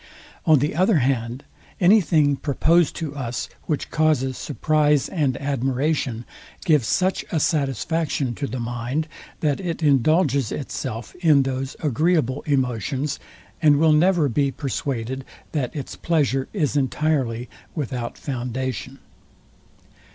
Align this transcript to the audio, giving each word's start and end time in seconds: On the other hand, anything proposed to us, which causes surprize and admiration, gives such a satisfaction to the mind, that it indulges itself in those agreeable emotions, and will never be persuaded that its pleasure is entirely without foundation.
On 0.47 0.57
the 0.57 0.73
other 0.75 0.97
hand, 0.97 1.43
anything 1.79 2.35
proposed 2.35 2.95
to 2.95 3.15
us, 3.15 3.47
which 3.67 3.91
causes 3.91 4.35
surprize 4.35 5.07
and 5.07 5.37
admiration, 5.39 6.25
gives 6.65 6.87
such 6.87 7.23
a 7.31 7.39
satisfaction 7.39 8.33
to 8.33 8.47
the 8.47 8.59
mind, 8.59 9.07
that 9.41 9.59
it 9.59 9.83
indulges 9.83 10.51
itself 10.51 11.13
in 11.21 11.43
those 11.43 11.75
agreeable 11.81 12.41
emotions, 12.47 13.19
and 13.61 13.77
will 13.77 13.93
never 13.93 14.27
be 14.27 14.49
persuaded 14.49 15.23
that 15.51 15.75
its 15.75 15.95
pleasure 15.95 16.47
is 16.51 16.75
entirely 16.75 17.47
without 17.75 18.17
foundation. 18.17 18.97